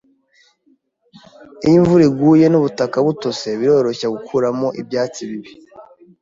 Iyo 1.65 1.75
imvura 1.79 2.03
iguye 2.09 2.45
nubutaka 2.49 2.97
butose, 3.07 3.47
biroroshye 3.59 4.07
gukuramo 4.15 4.67
ibyatsi 4.81 5.21
bibi. 5.29 5.51